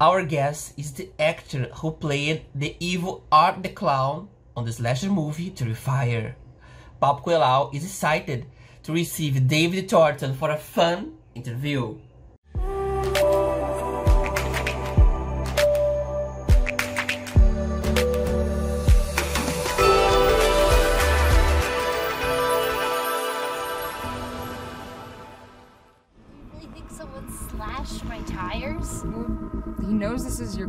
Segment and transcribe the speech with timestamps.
[0.00, 5.10] Our guest is the actor who played the evil Art the Clown on the slasher
[5.10, 6.34] movie Terrifier.
[7.02, 8.46] Papo Coelho is excited
[8.84, 11.98] to receive David Thornton for a fun interview.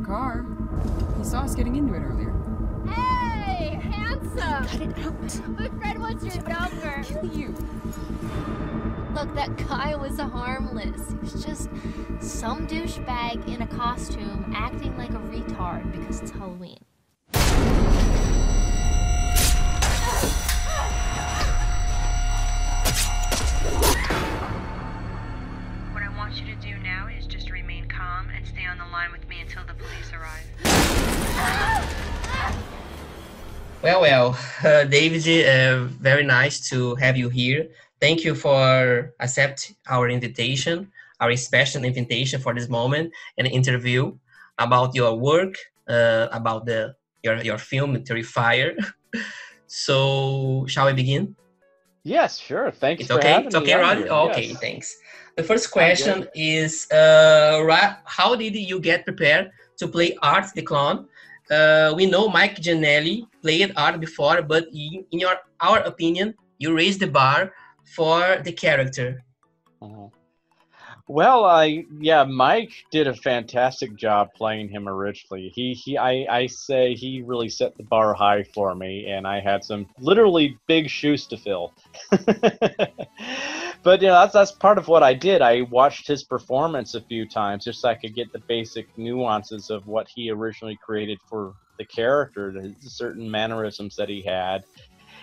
[0.10, 0.44] Car.
[1.20, 2.34] He saw us getting into it earlier.
[2.88, 4.66] Hey, handsome!
[4.66, 5.50] Cut it out.
[5.50, 7.04] My friend wants your number.
[7.04, 7.50] Kill you.
[9.14, 11.14] Look, that guy was harmless.
[11.22, 11.70] He's just
[12.22, 16.80] some douchebag in a costume acting like a retard because it's Halloween.
[25.92, 27.79] What I want you to do now is just remain
[28.20, 30.46] calm and stay on the line with me until the police arrive.
[33.82, 37.68] Well, well, uh, David, uh, very nice to have you here.
[38.02, 44.18] Thank you for accept our invitation, our special invitation for this moment and interview
[44.58, 45.56] about your work,
[45.88, 48.76] uh, about the your your film Terrifier.
[49.68, 51.36] so, shall we begin?
[52.04, 52.72] Yes, sure.
[52.72, 53.44] Thanks It's for okay.
[53.46, 53.98] It's okay, on Rod.
[53.98, 54.08] here.
[54.08, 54.60] Okay, Yes.
[54.60, 54.96] thanks.
[55.40, 61.08] The first question is, uh, how did you get prepared to play Art the Clown?
[61.50, 66.76] Uh, we know Mike Giannelli played Art before, but in, in your our opinion, you
[66.76, 67.54] raised the bar
[67.96, 69.24] for the character.
[69.82, 70.12] Mhm.
[71.08, 75.52] Well, I yeah, Mike did a fantastic job playing him originally.
[75.56, 79.40] He he I, I say he really set the bar high for me and I
[79.40, 81.74] had some literally big shoes to fill.
[83.84, 85.42] but you know, that's that's part of what I did.
[85.42, 89.70] I watched his performance a few times just so I could get the basic nuances
[89.70, 94.64] of what he originally created for the character, the certain mannerisms that he had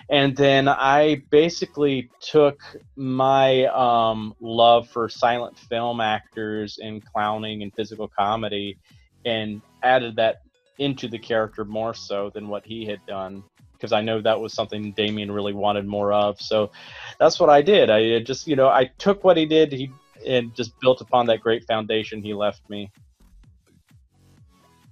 [0.09, 2.61] and then I basically took
[2.95, 8.79] my um, love for silent film actors and clowning and physical comedy
[9.25, 10.43] and added that
[10.79, 13.43] into the character more so than what he had done
[13.77, 16.41] because I know that was something Damien really wanted more of.
[16.41, 16.71] So
[17.19, 17.91] that's what I did.
[17.91, 19.91] I just, you know, I took what he did he
[20.27, 22.91] and just built upon that great foundation he left me.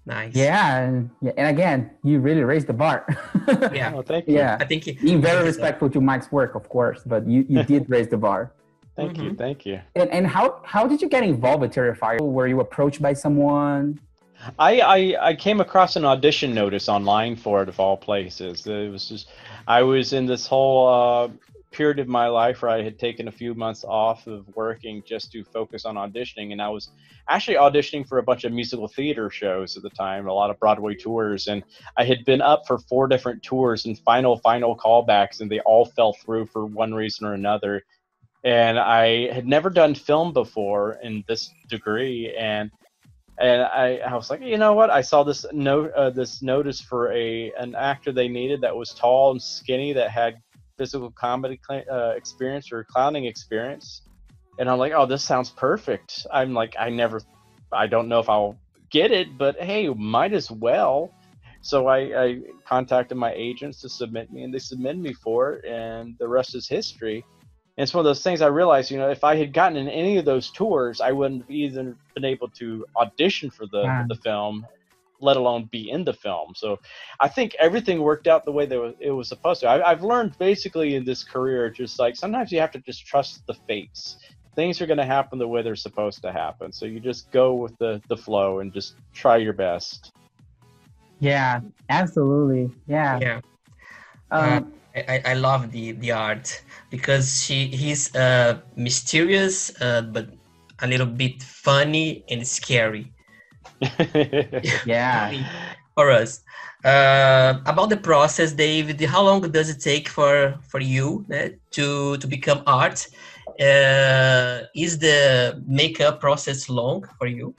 [0.06, 0.34] Nice.
[0.34, 3.06] Yeah, and, yeah, and again, you really raised the bar.
[3.72, 3.93] Yeah.
[3.95, 4.34] Oh, thank you.
[4.37, 4.56] yeah.
[4.59, 8.09] I think Being very respectful to Mike's work, of course, but you, you did raise
[8.09, 8.53] the bar.
[8.97, 9.31] Thank you.
[9.33, 9.39] Mhm.
[9.39, 9.81] Thank you.
[9.97, 12.21] And, and how how did you get involved with Terrifier?
[12.21, 13.99] Were you approached by someone?
[14.59, 18.66] I, I I came across an audition notice online for it of all places.
[18.66, 19.28] It was just
[19.66, 21.28] I was in this whole uh,
[21.71, 25.33] period of my life where I had taken a few months off of working just
[25.33, 26.91] to focus on auditioning, and I was
[27.28, 30.60] actually auditioning for a bunch of musical theater shows at the time, a lot of
[30.60, 31.65] Broadway tours, and
[31.97, 35.87] I had been up for four different tours and final final callbacks, and they all
[35.87, 37.83] fell through for one reason or another.
[38.44, 42.71] And I had never done film before in this degree, and
[43.39, 44.91] and I, I was like, you know what?
[44.91, 48.95] I saw this note, uh, this notice for a an actor they needed that was
[48.95, 50.34] tall and skinny that had
[50.78, 54.03] physical comedy cl- uh, experience or clowning experience,
[54.59, 56.27] and I'm like, oh, this sounds perfect.
[56.33, 57.21] I'm like, I never,
[57.72, 58.56] I don't know if I'll
[58.91, 61.11] get it, but hey, might as well.
[61.62, 65.65] So I, I contacted my agents to submit me, and they submitted me for it,
[65.65, 67.25] and the rest is history.
[67.76, 69.88] And it's one of those things I realized, you know, if I had gotten in
[69.88, 74.04] any of those tours, I wouldn't have even been able to audition for the Yeah.
[74.08, 74.64] the film,
[75.20, 76.52] let alone be in the film.
[76.54, 76.78] So
[77.18, 79.68] I think everything worked out the way that it was supposed to.
[79.68, 83.42] I, I've learned basically in this career, just like sometimes you have to just trust
[83.46, 84.18] the fates.
[84.54, 86.72] Things are going to happen the way they're supposed to happen.
[86.72, 90.12] So you just go with the, the flow and just try your best.
[91.18, 92.70] Yeah, absolutely.
[92.86, 93.18] Yeah.
[93.20, 93.41] Yeah.
[94.30, 100.28] Um, I, I- love the the art because she he's uh mysterious uh, but
[100.81, 103.12] a little bit funny and scary
[104.84, 105.33] yeah.
[105.95, 106.42] for us.
[106.84, 112.16] Uh, about the process, David, how long does it take for for you uh, to
[112.18, 113.07] to become art?
[113.60, 117.54] Uh, is the makeup process long for you?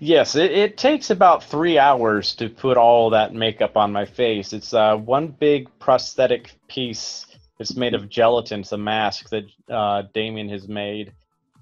[0.00, 4.52] Yes, it, it takes about three hours to put all that makeup on my face.
[4.52, 7.26] It's uh, one big prosthetic piece.
[7.58, 8.60] It's made of gelatin.
[8.60, 11.12] It's a mask that uh, Damien has made,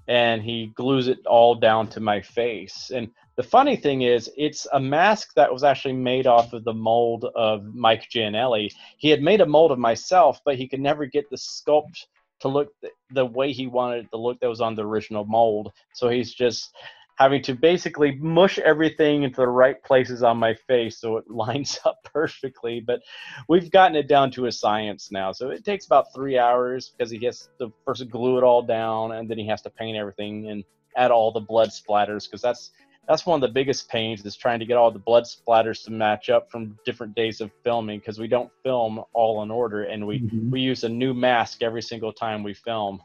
[0.07, 2.91] and he glues it all down to my face.
[2.93, 6.73] And the funny thing is, it's a mask that was actually made off of the
[6.73, 8.71] mold of Mike Giannelli.
[8.97, 12.05] He had made a mold of myself, but he could never get the sculpt
[12.41, 15.25] to look th- the way he wanted it to look that was on the original
[15.25, 15.71] mold.
[15.93, 16.71] So he's just
[17.17, 21.79] having to basically mush everything into the right places on my face so it lines
[21.85, 22.81] up perfectly.
[22.85, 23.01] But
[23.49, 25.31] we've gotten it down to a science now.
[25.31, 29.13] So it takes about three hours because he has to first glue it all down
[29.13, 30.63] and then he has to paint everything and
[30.97, 32.71] add all the blood splatters because that's
[33.07, 35.91] that's one of the biggest pains is trying to get all the blood splatters to
[35.91, 40.05] match up from different days of filming because we don't film all in order and
[40.07, 40.51] we Mhm.
[40.51, 42.99] we use a new mask every single time we film.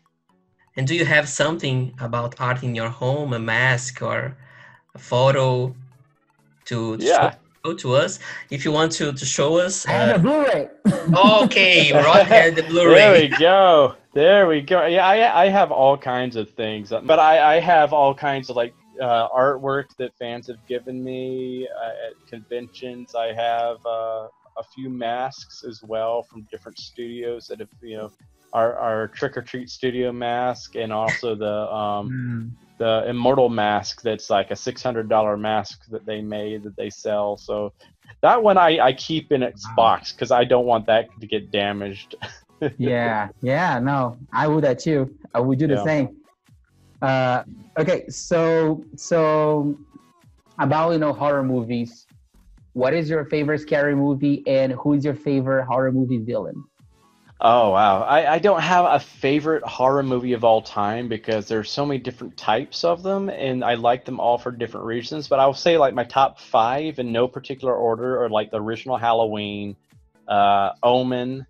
[0.76, 4.36] And do you have something about art in your home, a mask or
[4.94, 5.74] a photo
[6.66, 7.34] to, to Yeah.
[7.64, 8.18] show to us?
[8.50, 9.86] If you want to, to show us.
[9.86, 10.68] I have a Uh, Blu-ray.
[11.44, 12.94] okay, Rod had the There Blu-ray.
[12.94, 13.94] There we go.
[14.14, 14.86] There we go.
[14.86, 18.56] Yeah, I, I have all kinds of things, but I, I have all kinds of
[18.56, 23.14] like uh, artwork that fans have given me uh, at conventions.
[23.14, 24.28] I have uh,
[24.58, 28.10] a few masks as well from different studios that have, you know,
[28.52, 32.50] our, our Trick or Treat studio mask and also the um, Mm.
[32.78, 36.90] the immortal mask that's like a six hundred dollar mask that they made that they
[36.90, 37.36] sell.
[37.36, 37.72] So
[38.22, 41.50] that one I, I keep in its box because I don't want that to get
[41.50, 42.14] damaged.
[42.78, 45.14] yeah, yeah, no, I would that too.
[45.34, 45.84] I would do the Yeah.
[45.84, 46.16] same.
[47.02, 47.44] Uh,
[47.78, 49.76] okay, so so
[50.58, 52.06] about you know horror movies.
[52.72, 56.64] What is your favorite scary movie, and who is your favorite horror movie villain?
[57.42, 58.02] Oh wow!
[58.02, 61.98] I, I don't have a favorite horror movie of all time because there's so many
[61.98, 65.26] different types of them, and I like them all for different reasons.
[65.26, 68.60] But I will say like my top five in no particular order are like the
[68.60, 69.74] original Halloween,
[70.28, 71.46] uh, Omen,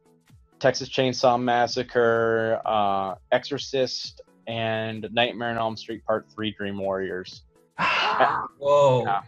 [0.60, 7.42] Texas Chainsaw Massacre, uh, Exorcist, and Nightmare on Elm Street Part Three: Dream Warriors.
[8.58, 9.04] Whoa.
[9.04, 9.22] Yeah.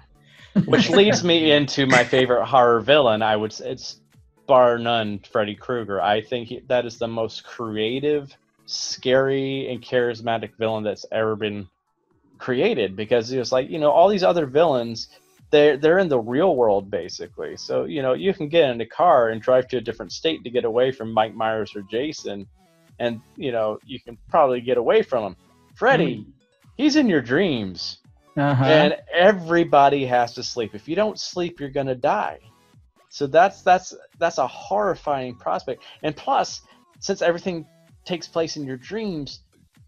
[0.67, 3.23] Which leads me into my favorite horror villain.
[3.23, 4.02] I would say it's
[4.53, 5.99] bar none Freddy Krueger.
[6.03, 11.67] I think he, that is the most creative, scary, and charismatic villain that's ever been
[12.39, 15.09] created because it was like, you know, all these other villains
[15.53, 17.57] they're they're in the real world basically.
[17.57, 20.43] So, you know, you can get in a car and drive to a different state
[20.45, 22.47] to get away from Mike Myers or Jason
[22.99, 25.37] and, you know, you can probably get away from him.
[25.75, 26.27] Freddy,
[26.77, 27.99] he's in your dreams
[28.37, 28.65] Uh-huh.
[28.65, 30.75] and everybody has to sleep.
[30.75, 32.39] If you don't sleep, you're gonna die.
[33.12, 35.82] So that's that's that's a horrifying prospect.
[36.03, 36.62] And plus,
[36.99, 37.67] since everything
[38.06, 39.41] takes place in your dreams,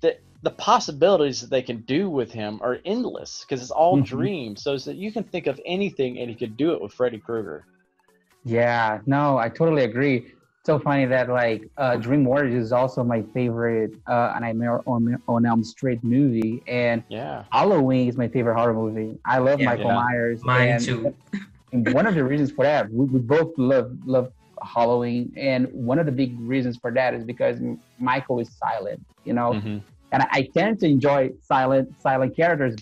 [0.03, 4.05] the the possibilities that they can do with him are endless because it's all Mhm.
[4.05, 4.63] dreams.
[4.63, 7.65] So that you can think of anything, and he could do it with Freddy Krueger.
[8.45, 10.35] Yeah, no, I totally agree.
[10.67, 15.47] So funny that like uh, Dream Warriors is also my favorite uh, Nightmare on, on
[15.47, 17.45] Elm Street movie, and Yeah.
[17.53, 19.19] Halloween is my favorite horror movie.
[19.25, 19.71] I love Yeah.
[19.71, 20.03] Michael Yeah.
[20.03, 20.45] Myers.
[20.45, 21.17] Mine and too.
[21.75, 24.31] one of the reasons for that, we, we both love love
[24.63, 27.59] Halloween, and one of the big reasons for that is because
[27.99, 29.83] Michael is silent, you know, Mhm.
[30.13, 32.77] and I, I tend to enjoy silent silent characters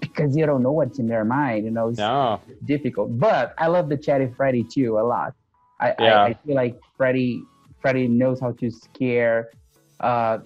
[0.00, 1.88] because you don't know what's in their mind, you know.
[1.88, 2.40] It's No.
[2.64, 3.18] difficult.
[3.18, 5.32] But I love the chatty Freddy too a lot.
[5.80, 6.22] I, Yeah.
[6.22, 7.42] I, I feel like Freddy
[7.80, 9.50] Freddy knows how to scare.
[10.00, 10.38] Uh,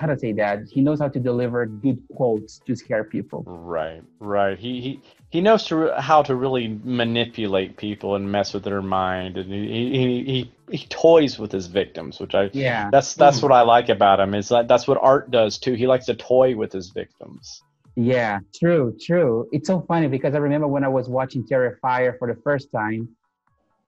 [0.00, 0.60] how to say that?
[0.70, 3.44] He knows how to deliver good quotes to scare people.
[3.46, 4.02] Right.
[4.20, 4.58] Right.
[4.58, 5.00] He he
[5.30, 9.52] he knows to re- how to really manipulate people and mess with their mind, and
[9.52, 12.90] he he he, he toys with his victims, which I Yeah.
[12.90, 13.46] That's that's hmm.
[13.46, 14.34] what I like about him.
[14.34, 15.74] Is that that's what art does too.
[15.74, 17.62] He likes to toy with his victims.
[17.96, 19.48] Yeah, true, true.
[19.52, 23.08] It's so funny because I remember when I was watching Terrifier for the first time,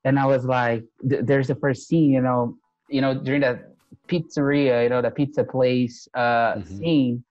[0.04, 2.56] and I was like, th- "There's the first scene, you know,
[2.88, 3.60] you know, during the
[4.08, 6.66] pizzeria, you know, the pizza place uh, Mhm.
[6.78, 7.24] scene."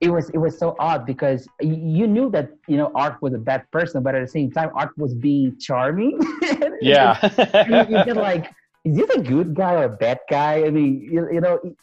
[0.00, 3.38] It was it was so odd because you knew that you know Art was a
[3.38, 6.18] bad person, but at the same time, Art was being charming.
[6.82, 7.16] Yeah.
[7.68, 8.50] you, you get like,
[8.84, 10.64] is this a good guy or a bad guy?
[10.64, 11.74] I mean, you, you know, it,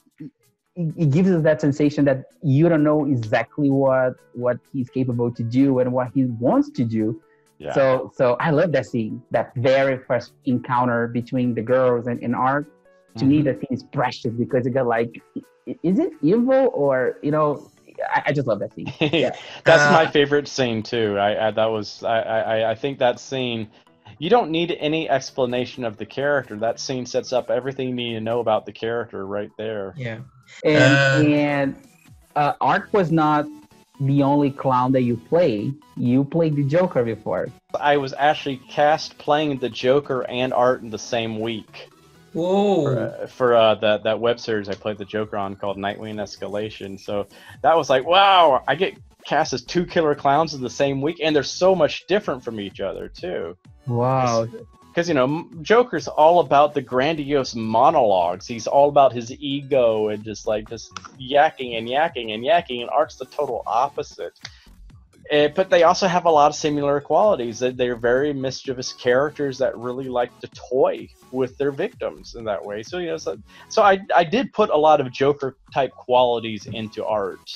[0.75, 5.31] it, it gives us that sensation that you don't know exactly what what he's capable
[5.31, 7.21] to do and what he wants to do.
[7.57, 7.71] yeah.
[7.73, 12.35] So, so I love that scene, that very first encounter between the girls and, and
[12.35, 12.67] Art.
[13.17, 13.45] To me, Mhm.
[13.45, 15.21] that scene is precious because it got like,
[15.83, 17.69] is it evil or you know?
[18.15, 18.87] I, I just love that scene.
[18.99, 19.35] Yeah.
[19.65, 21.17] That's Uh, my favorite scene too.
[21.17, 23.67] I, I that was I, I I think that scene.
[24.17, 26.55] You don't need any explanation of the character.
[26.57, 29.93] That scene sets up everything you need to know about the character right there.
[29.97, 30.19] Yeah.
[30.63, 31.75] And Uh, and
[32.35, 33.45] uh, Art was not
[34.01, 35.71] the only clown that you play.
[35.95, 37.49] You played the Joker before.
[37.79, 41.89] I was actually cast playing the Joker and Art in the same week.
[42.33, 42.83] Whoa.
[42.83, 46.15] for, uh, for uh, that that web series I played the Joker on called Nightwing
[46.15, 46.99] Escalation.
[46.99, 47.27] So
[47.61, 51.19] that was like, wow, I get cast as two killer clowns in the same week,
[51.23, 53.57] and they're so much different from each other too.
[53.87, 54.47] Wow.
[54.89, 58.47] Because you know, Joker's all about the grandiose monologues.
[58.47, 62.89] He's all about his ego and just like just yakking and yakking and yakking, and
[62.89, 64.33] Art's the total opposite.
[65.29, 67.59] Eh, but they also have a lot of similar qualities.
[67.59, 72.63] That they're very mischievous characters that really like to toy with their victims in that
[72.63, 72.81] way.
[72.81, 73.37] So you know, so,
[73.69, 77.47] so I I did put a lot of Joker type qualities into art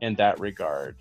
[0.00, 0.94] in that regard.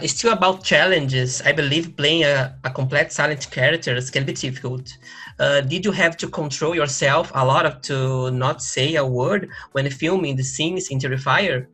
[0.00, 4.96] It's still about challenges, I believe playing a, a complete silent characters can be difficult.
[5.38, 9.50] Uh, did you have to control yourself a lot of to not say a word
[9.72, 11.66] when filming the scenes in Terrifier?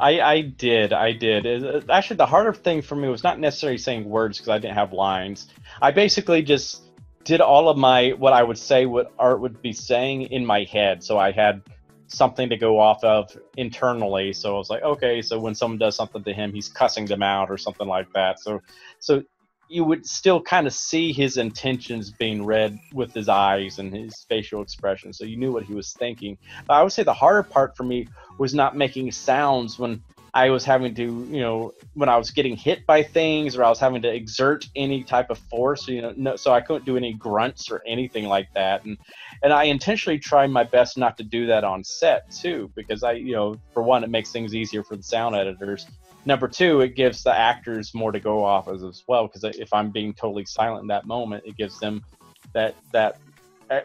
[0.00, 1.46] I, I did, I did.
[1.46, 4.58] It- uh, actually, the harder thing for me was not necessarily saying words because I
[4.58, 5.48] didn't have lines.
[5.82, 6.82] I basically just
[7.24, 10.64] did all of my what I would say what art would be saying in my
[10.64, 11.02] head.
[11.02, 11.62] So I had
[12.06, 14.32] something to go off of internally.
[14.32, 17.22] So I was like, okay, so when someone does something to him, he's cussing them
[17.22, 18.40] out or something like that.
[18.40, 18.62] So
[18.98, 19.22] so
[19.68, 24.24] you would still kind of see his intentions being read with his eyes and his
[24.28, 25.12] facial expression.
[25.12, 26.38] So you knew what he was thinking.
[26.66, 28.08] But I would say the harder part for me
[28.38, 30.02] was not making sounds when
[30.34, 33.68] I was having to, you know, when I was getting hit by things or I
[33.68, 36.96] was having to exert any type of force, you know, no, so I couldn't do
[36.96, 38.84] any grunts or anything like that.
[38.84, 38.98] And
[39.42, 43.12] and I intentionally tried my best not to do that on set too, because I,
[43.12, 45.86] you know, for one, it makes things easier for the sound editors.
[46.28, 49.72] Number two, it gives the actors more to go off as as well, because if
[49.72, 52.04] I'm being totally silent in that moment, it gives them
[52.52, 53.18] that that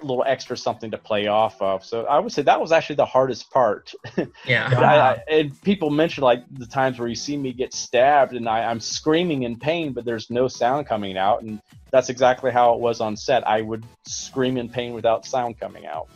[0.02, 1.86] little extra something to play off of.
[1.86, 3.94] So I would say that was actually the hardest part.
[4.46, 4.70] Yeah.
[4.70, 8.34] But I, I, and people mention like the times where you see me get stabbed
[8.34, 11.44] and I, I'm screaming in pain, but there's no sound coming out.
[11.44, 13.48] And that's exactly how it was on set.
[13.48, 16.10] I would scream in pain without sound coming out.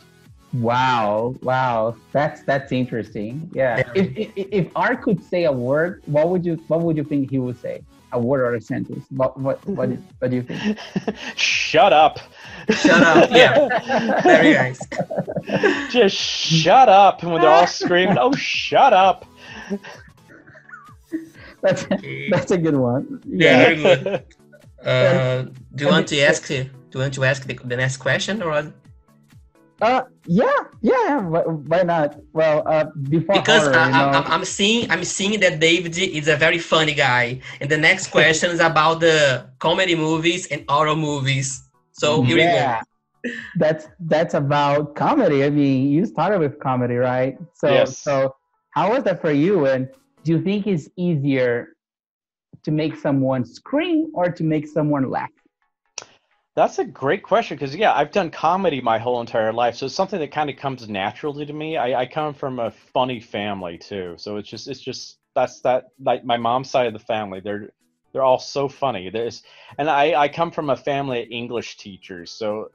[0.54, 3.50] Wow, wow, that's that's interesting.
[3.52, 3.78] Yeah.
[3.78, 3.92] Yeah.
[3.94, 7.30] If, if if Art could say a word, what would you what would you think
[7.30, 7.82] he would say?
[8.12, 9.04] A word or a sentence?
[9.10, 10.78] What what what, is- what do you think?
[11.36, 12.18] shut up.
[12.70, 13.30] Shut up.
[13.40, 13.68] Yeah.
[14.22, 14.80] Very nice.
[15.90, 17.22] Just shut up.
[17.22, 19.26] And when they're all screaming, oh, shut up.
[21.60, 22.30] That's Okay.
[22.30, 23.20] that's a good one.
[23.26, 24.20] Yeah, Yeah.
[24.82, 25.42] Uh,
[25.74, 26.46] do you want to ask?
[26.46, 26.54] Do
[26.94, 28.72] you want to ask the, the next question or?
[29.80, 31.20] Uh, yeah, yeah.
[31.20, 32.16] Why, why not?
[32.32, 35.60] Well, uh, before because horror, I, you know, I, I'm, I'm seeing I'm seeing that
[35.60, 40.46] David is a very funny guy, and the next question is about the comedy movies
[40.46, 41.62] and horror movies.
[41.92, 42.82] So here yeah,
[43.56, 45.44] that's that's about comedy.
[45.44, 47.36] I mean, you started with comedy, right?
[47.54, 47.98] So Yes.
[47.98, 48.34] so
[48.70, 49.66] how was that for you?
[49.66, 49.88] And
[50.24, 51.76] do you think it's easier
[52.64, 55.30] to make someone scream or to make someone laugh?
[56.58, 59.94] That's a great question because yeah, I've done comedy my whole entire life, so it's
[59.94, 61.76] something that kind of comes naturally to me.
[61.76, 65.84] I, I come from a funny family too, so it's just it's just that's that
[66.02, 67.38] like my mom's side of the family.
[67.38, 67.70] They're
[68.12, 69.08] they're all so funny.
[69.08, 69.44] There's
[69.78, 72.70] and I I come from a family of English teachers, so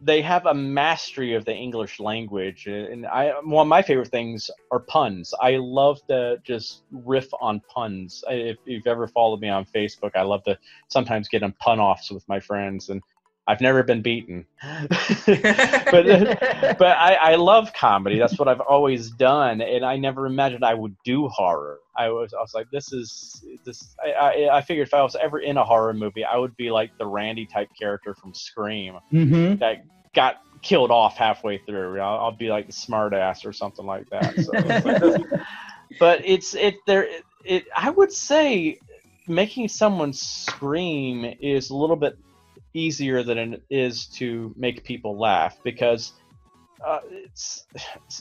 [0.00, 4.50] they have a mastery of the English language, and I one of my favorite things
[4.70, 5.34] are puns.
[5.38, 8.24] I love to just riff on puns.
[8.30, 10.58] If you've ever followed me on Facebook, I love to
[10.88, 13.02] sometimes get in pun offs with my friends, and
[13.48, 14.44] I've never been beaten.
[14.62, 14.88] but
[16.78, 18.18] but I, I love comedy.
[18.18, 21.78] That's what I've always done, and I never imagined I would do horror.
[21.96, 23.96] I was I was like, this is this.
[24.04, 26.70] I, I I figured if I was ever in a horror movie, I would be
[26.70, 29.56] like the Randy type character from Scream mm-hmm.
[29.56, 29.82] that
[30.14, 31.98] got killed off halfway through.
[32.00, 34.36] I'll, I'll be like the smart ass or something like that.
[34.36, 34.84] So, it's
[35.30, 35.40] like
[35.98, 37.04] but it's it there.
[37.04, 38.78] It, it I would say
[39.26, 42.18] making someone scream is a little bit
[42.74, 46.12] easier than it is to make people laugh because
[46.84, 47.66] uh, it's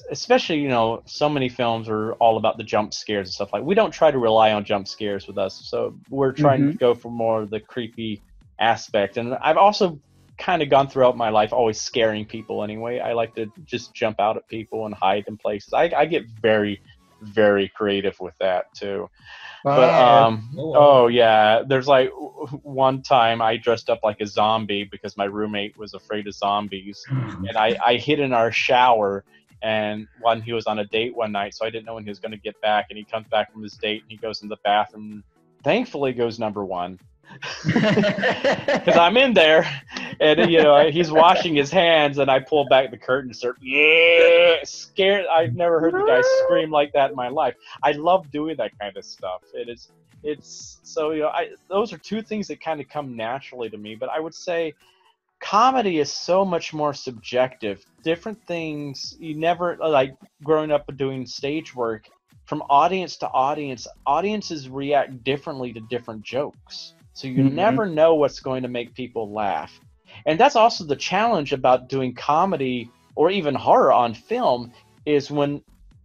[0.09, 3.63] especially you know so many films are all about the jump scares and stuff like
[3.63, 6.95] we don't try to rely on jump scares with us so we're trying to go
[6.95, 8.21] for more of the creepy
[8.59, 9.99] aspect and i've also
[10.39, 14.19] kind of gone throughout my life always scaring people anyway i like to just jump
[14.19, 16.81] out at people and hide in places i, I get very
[17.21, 19.07] very creative with that too
[19.75, 21.63] but um Oh, oh yeah.
[21.67, 22.09] There's like
[22.63, 27.03] one time i dressed up like a zombie because my roommate was afraid of zombies.
[27.09, 29.23] And i i hid in our shower
[29.61, 32.09] and when he was on a date one night so i didn't know when he
[32.09, 32.87] was going to get back.
[32.89, 35.23] And he comes back from his date and he goes in the bathroom.
[35.63, 36.99] Thankfully goes number one
[37.65, 39.69] because i'm in there
[40.19, 43.57] and you know he's washing his hands and i pull back the curtain and start
[43.61, 47.53] yeah scared i've never heard the guy scream like that in my life
[47.83, 49.41] I love doing that kind of stuff.
[49.53, 49.91] It is
[50.23, 53.77] it's so you know I those are two things that kind of come naturally to
[53.77, 54.73] me, but I would say
[55.39, 57.85] comedy is so much more subjective.
[58.03, 62.09] Different things you never like growing up doing stage work
[62.45, 66.93] from audience to audience, audiences react differently to different jokes.
[67.17, 67.53] So you Mhm.
[67.53, 69.81] never know what's going to make people laugh.
[70.27, 74.71] And that's also the challenge about doing comedy or even horror on film
[75.03, 75.63] is when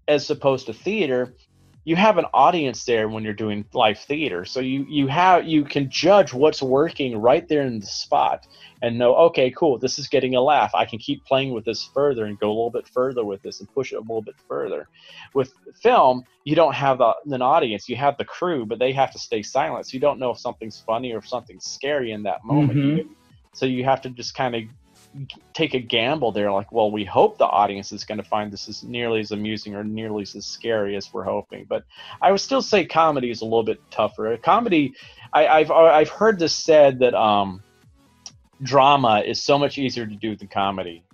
[0.08, 1.34] as opposed to theater
[1.84, 4.44] you have an audience there when you're doing live theater.
[4.44, 8.46] So you you have you can judge what's working right there in the spot
[8.82, 10.72] and know okay cool this is getting a laugh.
[10.74, 13.60] I can keep playing with this further and go a little bit further with this
[13.60, 14.88] and push it a little bit further.
[15.34, 17.88] With film you don't have the, an audience.
[17.88, 19.86] You have the crew but they have to stay silent.
[19.86, 22.78] So you don't know if something's funny or if something's scary in that moment.
[22.78, 23.08] Mhm.
[23.54, 24.62] so you have to just kind of
[25.52, 28.68] take a gamble there like well we hope the audience is going to find this
[28.68, 31.84] as nearly as amusing or nearly as scary as we're hoping but
[32.22, 34.36] i would still say comedy is a little bit tougher.
[34.38, 34.94] Comedy
[35.34, 37.62] I, i've i've heard this said that um
[38.62, 41.04] drama is so much easier to do than comedy.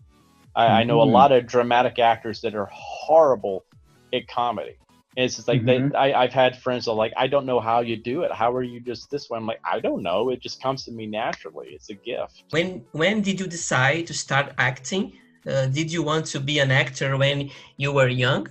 [0.54, 1.12] I, I know a Mhm.
[1.12, 3.64] lot of dramatic actors that are horrible
[4.12, 4.76] at comedy
[5.18, 5.90] and it's just like Mhm.
[5.90, 8.30] they, I, I've had friends that are like, I don't know how you do it.
[8.30, 9.36] How are you just this way?
[9.36, 10.30] I'm like, I don't know.
[10.30, 11.70] It just comes to me naturally.
[11.70, 12.44] It's a gift.
[12.50, 15.18] When when did you decide to start acting?
[15.44, 18.46] Uh, did you want to be an actor when you were young?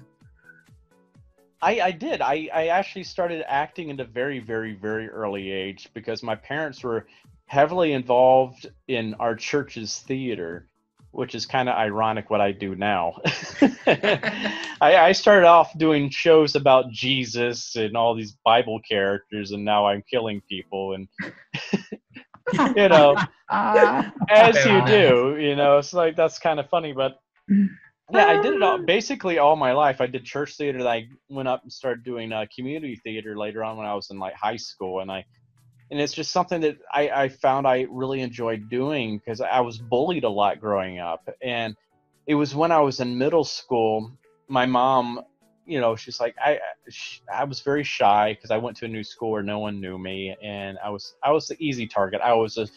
[1.62, 2.22] I, I did.
[2.22, 6.84] I, I actually started acting at a very, very, very early age because my parents
[6.84, 7.08] were
[7.46, 10.68] heavily involved in our church's theater,
[11.18, 13.16] which is kind of ironic what I do now.
[13.88, 19.88] I, I started off doing shows about Jesus and all these Bible characters, and now
[19.88, 20.94] I'm killing people.
[20.94, 21.08] And,
[22.76, 23.18] you know,
[23.50, 27.18] as you do, you know, it's like that's kind of funny, but
[27.50, 30.00] yeah, I did it all basically all my life.
[30.00, 30.88] I did church theater.
[30.88, 34.20] I went up and started doing uh, community theater later on when I was in
[34.20, 35.26] like high school, and I
[35.90, 39.78] and it's just something that I, I found I really enjoyed doing because I was
[39.78, 41.76] bullied a lot growing up, and
[42.26, 44.12] it was when I was in middle school.
[44.50, 45.22] My mom,
[45.66, 46.60] you know, she's like I
[47.34, 49.98] I was very shy because I went to a new school where no one knew
[49.98, 52.22] me, and I was I was the easy target.
[52.22, 52.68] I was a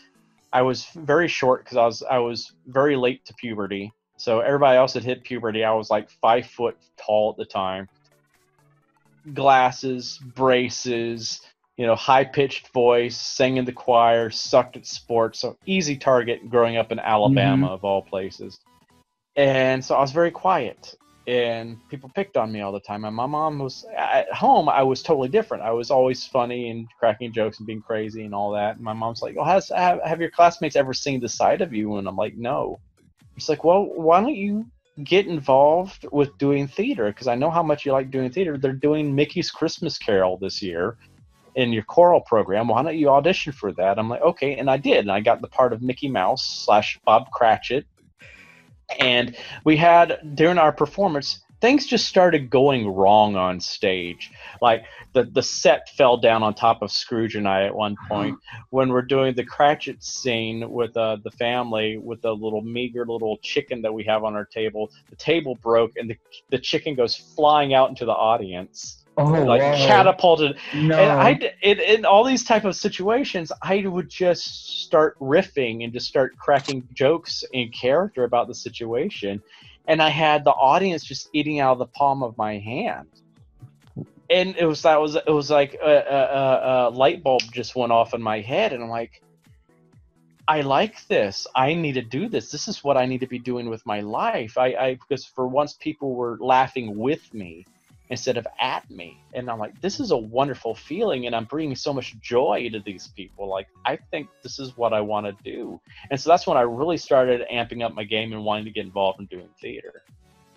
[0.52, 3.93] I was very short because I was I was very late to puberty.
[4.17, 5.64] So everybody else had hit puberty.
[5.64, 7.88] I was like five foot tall at the time.
[9.33, 11.40] Glasses, braces,
[11.80, 15.40] you know, high pitched voice, sang in the choir, sucked at sports.
[15.40, 17.73] So easy target growing up in Alabama mm-hmm.
[17.73, 18.60] of all places.
[19.34, 20.95] And so I was very quiet
[21.26, 23.06] and people picked on me all the time.
[23.06, 24.69] And my mom was at home.
[24.69, 25.62] I was totally different.
[25.62, 28.76] I was always funny and cracking jokes and being crazy and all that.
[28.76, 31.73] And my mom's like, "Oh, has have, have your classmates ever seen the side of
[31.73, 32.78] you?" And I'm like, "No."
[33.38, 34.66] It's like, "Well, why don't you
[35.02, 37.06] get involved with doing theater?
[37.06, 38.58] Because I know how much you like doing theater.
[38.58, 40.99] They're doing Mickey's Christmas Carol this year."
[41.54, 43.99] In your choral program, why don't you audition for that?
[43.99, 46.99] I'm like, okay, and I did, and I got the part of Mickey Mouse slash
[47.04, 47.86] Bob Cratchit,
[48.99, 54.30] and we had during our performance things just started going wrong on stage.
[54.60, 58.39] Like the the set fell down on top of scrooge and i at one point.
[58.71, 63.39] When we're doing the cratchit scene with uh, the family with the little meager little
[63.39, 66.17] chicken that we have on our table the table broke and the,
[66.50, 69.87] the chicken goes flying out into the audience Oh, like wow.
[69.87, 70.99] catapulted No.
[70.99, 75.93] and I, in, in all these type of situations, I would just start riffing and
[75.93, 79.43] just start cracking jokes in character about the situation,
[79.87, 83.09] and I had the audience just eating out of the palm of my hand.
[84.30, 87.76] And it was that was it was like a, a, a, a light bulb just
[87.76, 89.23] went off in my head, and I'm like,
[90.49, 91.47] I like this.
[91.54, 92.50] I need to do this.
[92.50, 94.56] This is what I need to be doing with my life.
[94.56, 97.67] I, I because for once people were laughing with me
[98.10, 99.23] instead of at me.
[99.34, 102.80] And I'm like, this is a wonderful feeling, and I'm bringing so much joy to
[102.80, 103.49] these people.
[103.49, 105.80] Like, I think this is what I want to do.
[106.10, 108.84] And so that's when I really started amping up my game and wanting to get
[108.84, 110.02] involved in doing theater.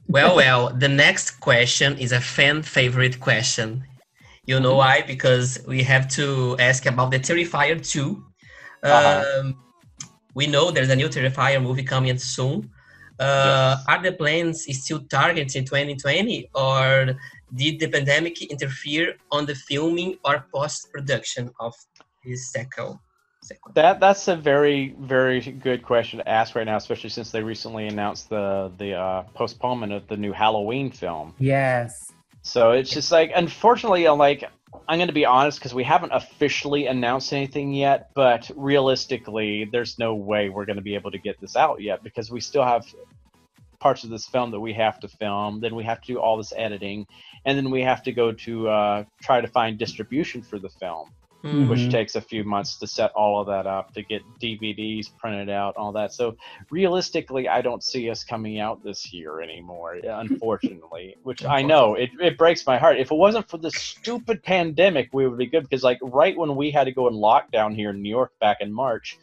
[0.07, 3.85] Well, well, the next question is a fan favorite question.
[4.45, 5.01] You know why?
[5.01, 8.25] Because we have to ask about the Terrifier 2.
[8.83, 9.23] Uh-huh.
[9.39, 9.55] Um,
[10.33, 12.69] we know there's a new Terrifier movie coming soon.
[13.19, 17.15] Uh, Are the plans still targeting 2020 or
[17.55, 21.73] did the pandemic interfere on the filming or post production of
[22.25, 23.01] this sequel?
[23.43, 23.71] sequel?
[23.75, 27.87] That that's a very very good question to ask right now, especially since they recently
[27.87, 31.33] announced the the uh, postponement of the new Halloween film.
[31.39, 32.11] Yes.
[32.43, 34.43] So it's just like, unfortunately, I'm like,
[34.89, 39.97] I'm going to be honest because we haven't officially announced anything yet, but realistically, there's
[39.97, 42.63] no way we're going to be able to get this out yet because we still
[42.63, 42.85] have
[43.83, 45.59] parts of this film that we have to film.
[45.59, 47.05] Then we have to do all this editing,
[47.45, 51.05] and then we have to go to uh, try to find distribution for the film
[51.43, 51.67] Hmm.
[51.67, 55.49] which takes a few months to set all of that up to get DVDs printed
[55.49, 56.13] out, all that.
[56.13, 56.37] So
[56.69, 61.17] realistically, I don't see us coming out this year anymore, unfortunately.
[61.23, 62.97] which I know it, it breaks my heart.
[62.97, 66.55] If it wasn't for this stupid pandemic, we would be good because like right when
[66.55, 69.19] we had to go in lockdown here in New York back in March,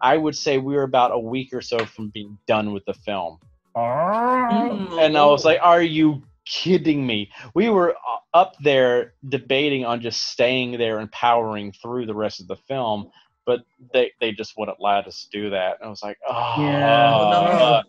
[0.00, 2.94] I would say we were about a week or so from being done with the
[2.94, 3.40] film.
[3.76, 7.30] And I was like, "Are you kidding me?
[7.54, 12.40] We were uh, up there debating on just staying there and powering through the rest
[12.40, 13.10] of the film,
[13.46, 13.60] but
[13.92, 15.78] they they just wouldn't let us do that.
[15.80, 17.16] And I was like, oh, Yeah.
[17.16, 17.82] uh,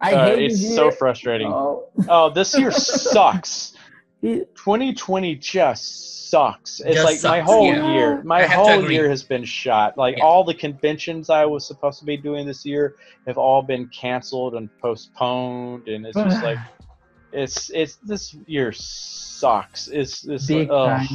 [0.00, 1.48] I uh, hate it's so frustrating.
[1.48, 1.88] Oh.
[2.08, 3.74] Oh, this year sucks.
[4.22, 6.80] It- 2020 just sucks.
[6.80, 7.92] It's Just like my whole yeah.
[7.92, 9.96] year, my whole year has been shot.
[9.96, 10.24] Like Yeah.
[10.24, 14.54] all the conventions I was supposed to be doing this year have all been canceled
[14.54, 16.58] and postponed, and it's just like
[17.32, 19.88] it's it's this year sucks.
[19.88, 21.06] It's this Big ugh.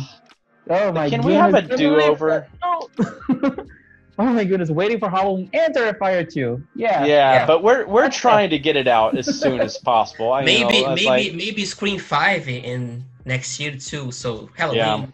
[0.70, 1.10] Oh my god.
[1.10, 1.26] Can goodness.
[1.26, 2.48] we have a Can we believe do-over?
[2.64, 3.56] No.
[4.20, 6.62] oh my goodness, waiting for Halloween and Terrifier 2.
[6.76, 7.06] Yeah.
[7.06, 7.46] Yeah, Yeah.
[7.46, 10.32] but we're we're trying to get it out as soon as possible.
[10.34, 14.12] I maybe know, maybe like- maybe Scream Five in next year too.
[14.12, 15.14] So Halloween,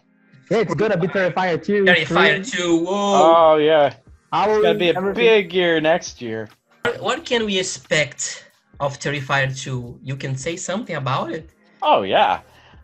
[0.50, 1.84] Yeah, it's gonna be Terrifier 2.
[1.84, 2.84] Terrifier three, Two.
[2.84, 3.52] Whoa!
[3.52, 3.96] oh yeah, it's
[4.32, 5.14] Halloween, gonna be a everything.
[5.24, 6.48] big year next year.
[6.98, 8.46] what can we expect
[8.80, 9.98] of Terrifier Two?
[10.02, 11.50] You can say something about it.
[11.82, 12.40] Oh yeah,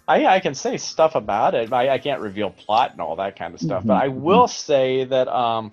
[0.08, 1.72] I I can say stuff about it.
[1.72, 5.04] I, I can't reveal plot and all that kind of stuff, but I will say
[5.04, 5.72] that um,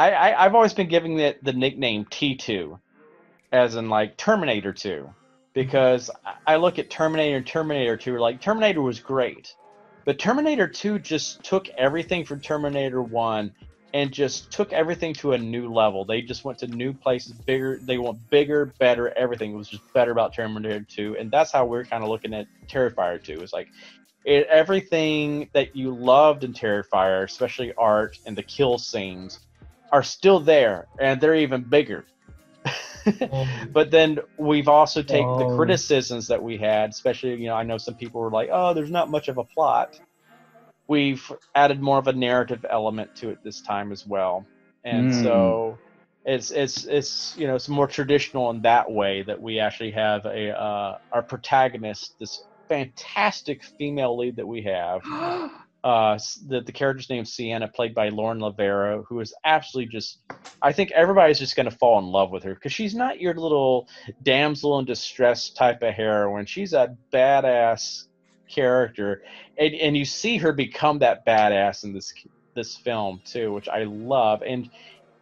[0.00, 2.80] I, I I've always been giving it the nickname T two,
[3.52, 5.14] as in like Terminator two,
[5.54, 6.10] because
[6.46, 9.54] I- look at Terminator and Terminator two like Terminator was great,
[10.06, 13.54] but Terminator two just took everything from Terminator one.
[13.92, 16.04] And just took everything to a new level.
[16.04, 17.80] They just went to new places, bigger.
[17.82, 19.12] They went bigger, better.
[19.18, 22.46] Everything was just better about Terminator 2, and that's how we're kind of looking at
[22.68, 23.40] Terrifier 2.
[23.40, 23.68] It's like
[24.24, 29.40] it, everything that you loved in Terrifier, especially art and the kill scenes,
[29.92, 32.06] are still there, and they're even bigger.
[33.74, 35.46] but then we've also taken the Oh.
[35.46, 38.90] criticisms that we had, especially you know I know some people were like, oh, there's
[38.90, 39.88] not much of a plot.
[40.88, 44.48] We've added more of a narrative element to it this time as well,
[44.84, 45.12] and Mm.
[45.12, 45.80] so
[46.24, 50.24] it's it's it's you know it's more traditional in that way that we actually have
[50.26, 55.02] a uh, our protagonist, this fantastic female lead that we have
[55.82, 60.18] uh the, the character's name is Sienna, played by Lauren LaVera, who is absolutely just
[60.62, 63.88] I think everybody's just gonna fall in love with her because she's not your little
[64.22, 66.46] damsel in distress type of heroine.
[66.46, 68.04] She's a badass
[68.50, 69.22] character.
[69.58, 72.12] And and you see her become that badass in this
[72.54, 74.42] this film too, which I love.
[74.42, 74.70] And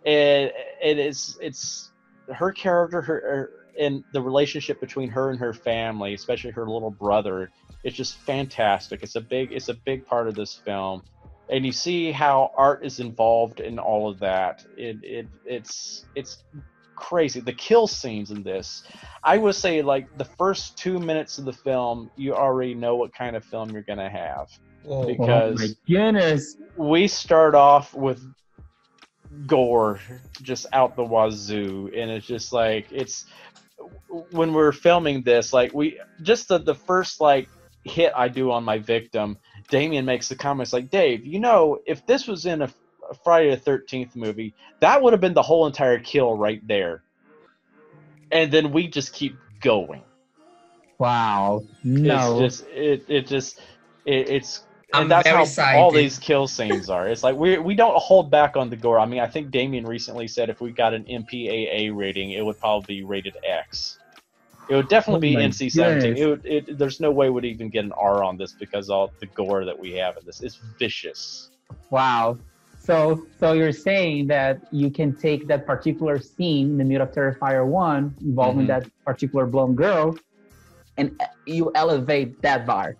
[0.04, 1.92] it it is it's
[2.34, 7.50] her character her- and the relationship between her and her family, especially her little brother,
[7.84, 9.02] it's just fantastic.
[9.02, 11.02] It's a big it's a big part of this film,
[11.48, 14.64] and you see how art is involved in all of that.
[14.76, 16.44] It it it's it's
[16.96, 17.38] crazy.
[17.40, 18.82] The kill scenes in this,
[19.22, 23.14] I would say like the first two minutes of the film, you already know what
[23.14, 24.48] kind of film you're gonna have.
[24.82, 25.06] Whoa.
[25.06, 26.56] Big- Oh because- my goodness.
[26.76, 28.20] We start off with
[29.46, 30.00] gore
[30.42, 33.26] just out the wazoo, and it's just like it's
[34.30, 37.48] when we're filming this, like we just the the first like
[37.84, 42.06] hit I do on my victim, Damien makes the comments like, Dave, you know, if
[42.06, 42.70] this was in a,
[43.10, 47.02] a Friday the Thirteenth movie, that would have been the whole entire kill right there.
[48.30, 50.02] And then we just keep going.
[50.98, 51.62] Wow.
[51.82, 52.42] No.
[52.42, 53.60] It's just it it just
[54.04, 57.08] it, it's and that's very how all these kill scenes are.
[57.08, 58.98] It's like we we don't hold back on the gore.
[58.98, 62.58] I mean, I think Damien recently said if we got an MPAA rating, it would
[62.58, 63.98] probably be rated X.
[64.68, 66.16] It would definitely Oh be my NC-17.
[66.18, 69.10] It would, it, there's no way we'd even get an R on this because all
[69.18, 71.50] the gore that we have in this is vicious.
[71.90, 72.38] Wow.
[72.78, 77.12] So so you're saying that you can take that particular scene in the middle of
[77.14, 78.68] Terrifier 1 involving Mhm.
[78.68, 80.16] that particular blonde girl
[80.96, 82.96] and uh, you elevate that bar.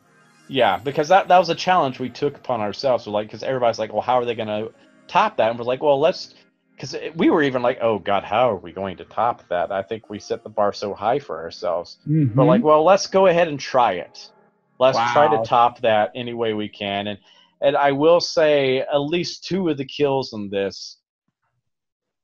[0.49, 3.07] Yeah, because that that was a challenge we took upon ourselves.
[3.07, 4.73] We're like, because everybody's like, well, how are they going to
[5.07, 5.51] top that?
[5.51, 6.35] And we're like, well, let's,
[6.75, 9.71] because we were even like, oh God, how are we going to top that?
[9.71, 11.99] I think we set the bar so high for ourselves.
[12.35, 12.47] But Mhm.
[12.47, 14.31] like, well, let's go ahead and try it.
[14.79, 17.09] Let's try to top that any way we can.
[17.09, 17.19] And
[17.61, 20.99] and I will say, at least two of the kills in this,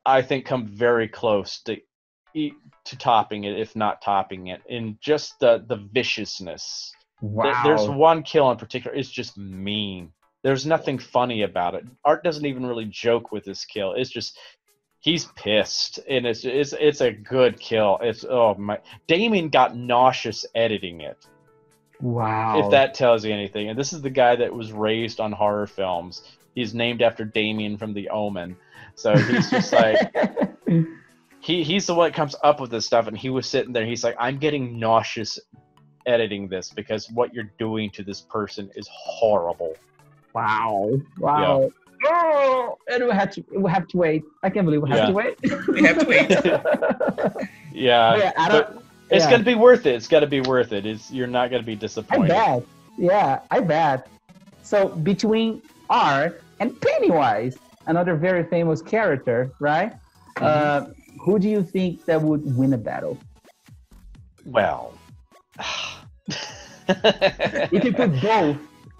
[0.06, 1.80] I think, come very close to
[2.84, 6.92] to topping it, if not topping it, in just the the viciousness.
[7.20, 7.62] Wow.
[7.64, 8.96] There's one kill in particular.
[8.96, 10.12] It's just mean.
[10.42, 11.84] There's nothing funny about it.
[12.04, 13.94] Art doesn't even really joke with this kill.
[13.94, 14.38] It's just
[15.00, 17.98] he's pissed, and it's it's it's a good kill.
[18.02, 18.78] It's oh my.
[19.06, 21.26] Damien got nauseous editing it.
[22.00, 22.58] wow.
[22.58, 23.70] If that tells you anything.
[23.70, 26.22] And this is the guy that was raised on horror films.
[26.54, 28.56] He's named after Damien from The Omen.
[28.96, 29.98] So he's just like
[31.44, 33.84] he he's the one that comes up with this stuff and he was sitting there
[33.84, 35.38] he's like i'm getting nauseous
[36.06, 39.74] editing this because what you're doing to this person is horrible
[40.34, 40.90] wow.
[41.18, 41.70] Wow.
[42.06, 44.24] Oh, and we have to we have to wait.
[44.42, 45.06] I can't believe we have Yeah.
[45.06, 45.38] to wait.
[45.68, 47.48] We have to wait.
[47.72, 49.30] yeah, yeah, I don't It's Yeah.
[49.30, 49.94] gonna be worth it.
[49.94, 50.84] It's gotta be worth it.
[50.84, 52.32] It's you're not gonna be disappointed.
[52.32, 52.66] I disappointed.
[52.98, 53.10] bet.
[53.12, 54.08] Yeah, I bet.
[54.62, 59.92] So between Art and Pennywise, another very famous character, right?
[60.40, 60.86] Uh,
[61.20, 63.16] who do you think that would win a battle?
[64.44, 64.92] Well.
[66.88, 68.56] If you put both,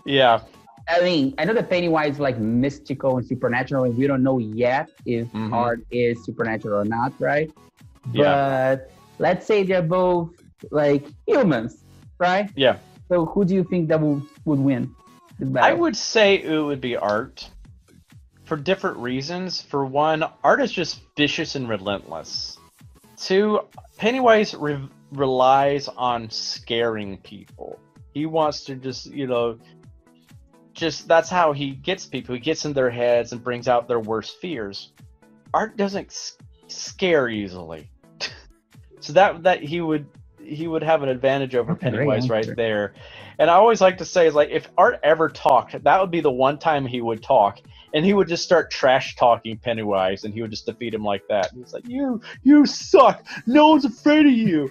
[0.07, 0.41] yeah.
[0.89, 4.39] I mean, I know that Pennywise is like mystical and supernatural, and we don't know
[4.39, 5.53] yet if Mhm.
[5.53, 7.51] Art is supernatural or not, right?
[8.13, 8.77] Yeah.
[8.77, 10.31] But let's say they're both
[10.71, 11.85] like humans,
[12.19, 12.51] right?
[12.55, 12.77] Yeah.
[13.09, 14.95] So who do you think that would, would win
[15.39, 17.49] the I would say it would be art
[18.45, 19.61] for different reasons.
[19.61, 22.59] For one, art is just vicious and relentless.
[23.17, 23.61] Two,
[23.97, 27.79] Pennywise re- relies on scaring people.
[28.13, 29.59] He wants to just, you know,
[30.73, 32.35] just that's how he gets people.
[32.35, 34.93] He gets in their heads and brings out their worst fears.
[35.53, 37.91] Art doesn't scare easily.
[39.01, 40.07] so that that he would
[40.45, 42.95] he would have an advantage over Pennywise right there.
[43.39, 46.21] And I always like to say is like if Art ever talked, that would be
[46.21, 47.61] the one time he would talk,
[47.95, 51.27] and he would just start trash talking Pennywise, and he would just defeat him like
[51.29, 51.53] that.
[51.53, 53.25] And he's like, "You, you suck.
[53.47, 54.71] No one's afraid of you.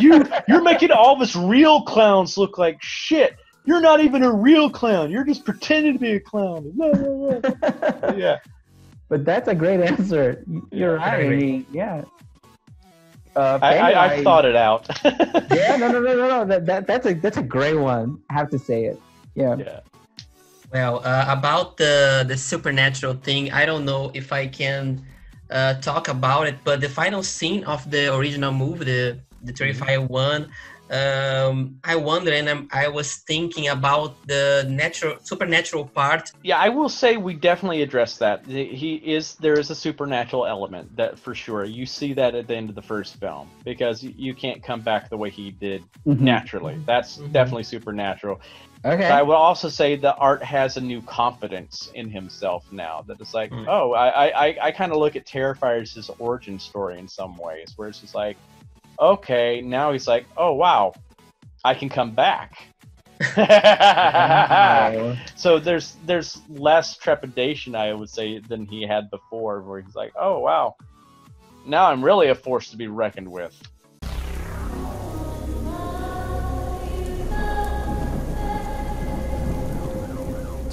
[0.00, 3.36] You, you're making all of us real clowns look like shit.
[3.64, 5.10] You're not even a real clown.
[5.10, 6.72] You're just pretending to be a clown."
[8.18, 8.38] Yeah,
[9.08, 10.44] but that's a great answer.
[10.70, 11.24] You're Yeah, right.
[11.24, 12.02] I mean, yeah.
[13.36, 14.86] Uh, I, I, I thought it out.
[15.04, 16.44] yeah, no, no, no, no, no.
[16.46, 18.20] That, that that's a that's a great one.
[18.30, 19.00] I have to say it.
[19.34, 19.56] Yeah.
[19.56, 19.80] yeah.
[20.72, 25.04] Well, uh, about the the supernatural thing, I don't know if I can
[25.50, 30.08] uh, talk about it, but the final scene of the original movie, the the Terrifier
[30.08, 30.50] one,
[30.90, 36.30] um, I wonder, and I'm, I was thinking about the natural supernatural part.
[36.42, 38.46] Yeah, I will say we definitely addressed that.
[38.46, 41.64] He is there is a supernatural element that for sure.
[41.64, 44.80] You see that at the end of the first film because you- you can't come
[44.80, 46.20] back the way he did Mhm.
[46.20, 46.76] naturally.
[46.86, 47.32] That's Mhm.
[47.32, 48.40] definitely supernatural.
[48.84, 49.06] Okay.
[49.08, 53.02] I will also say that Art has a new confidence in himself now.
[53.06, 53.64] That it's like, Mm.
[53.66, 57.08] oh, I I, I, I kind of look at Terrifier as his origin story in
[57.08, 58.36] some ways, where it's just like,
[59.00, 60.92] okay, now he's like, oh wow,
[61.64, 62.66] I can come back.
[63.36, 65.16] Wow.
[65.36, 70.12] so there's there's less trepidation, I would say, than he had before, where he's like,
[70.16, 70.76] oh wow,
[71.66, 73.56] now I'm really a force to be reckoned with.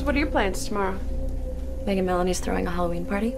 [0.01, 0.97] So what are your plans tomorrow?
[1.85, 3.35] Megan Melanie's throwing a Halloween party.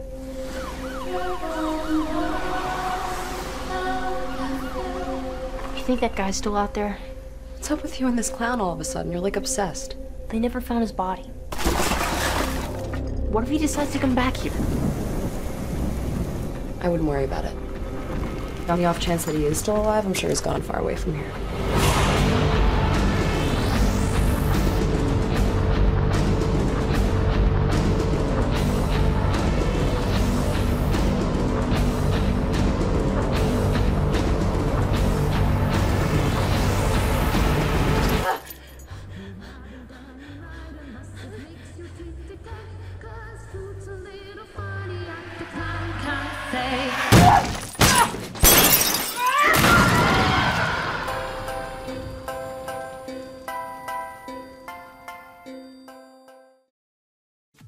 [5.75, 6.99] You think that guy's still out there?
[7.55, 9.11] What's up with you and this clown all of a sudden?
[9.11, 9.97] You're like obsessed.
[10.29, 11.23] They never found his body.
[13.33, 14.53] What if he decides to come back here?
[16.79, 17.57] I wouldn't worry about it.
[18.69, 20.95] On the off chance that he is still alive, I'm sure he's gone far away
[20.95, 21.29] from here.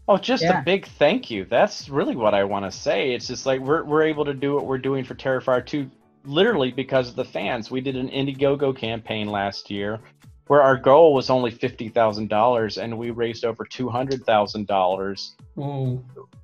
[0.08, 0.60] Oh, just Yeah.
[0.60, 1.46] a big thank you.
[1.46, 3.14] That's really what I want to say.
[3.14, 5.90] It's just like we're we're able to do what we're doing for Terrifier 2
[6.26, 7.72] literally because of the fans.
[7.72, 10.00] We did an Indiegogo campaign last year
[10.48, 15.32] where our goal was only $50,000 and we raised over $200,000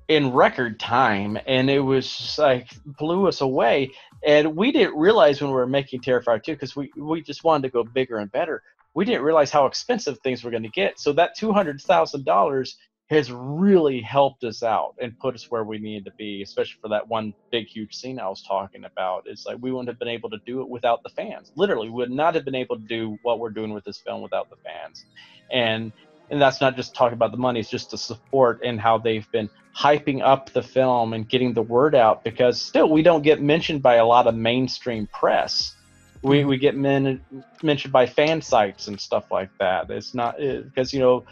[0.08, 3.90] in record time and it was just like blew us away
[4.26, 7.62] and we didn't realize when we were making terrifier 2 because we, we just wanted
[7.62, 8.62] to go bigger and better
[8.94, 12.74] we didn't realize how expensive things were going to get so that $200000
[13.12, 16.88] has really helped us out and put us where we needed to be especially for
[16.88, 19.24] that one big huge scene i was talking about.
[19.26, 21.52] It's like we wouldn't have been able to do it without the fans.
[21.56, 24.22] Literally we would not have been able to do what we're doing with this film
[24.22, 25.04] without the fans.
[25.50, 25.92] And
[26.30, 29.30] and that's not just talking about the money it's just the support and how they've
[29.32, 33.42] been hyping up the film and getting the word out because still we don't get
[33.42, 35.74] mentioned by a lot of mainstream press
[36.22, 37.20] we, we get men,
[37.62, 41.24] mentioned by fan sites and stuff like that it's not because you know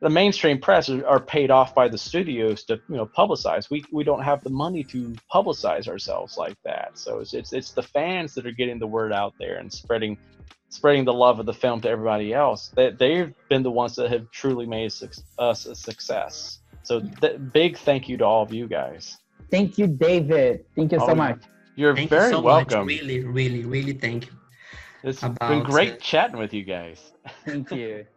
[0.00, 3.84] the mainstream press are, are paid off by the studios to you know publicize we
[3.92, 7.82] we don't have the money to publicize ourselves like that so it's it's, it's the
[7.82, 10.16] fans that are getting the word out there and spreading
[10.68, 12.70] spreading the love of the film to everybody else.
[12.76, 14.92] They, they've been the ones that have truly made
[15.38, 16.60] us a success.
[16.82, 19.16] So th- big thank you to all of you guys.
[19.50, 20.64] Thank you, David.
[20.74, 21.40] Thank you so Oh, much.
[21.76, 22.86] You're Thank very you so welcome.
[22.86, 22.88] much.
[22.88, 24.32] Really, really, really thank you.
[25.04, 27.12] It's been great uh, chatting with you guys.
[27.44, 28.06] Thank you.